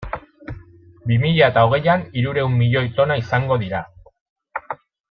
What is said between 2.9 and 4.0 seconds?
tona izango dira.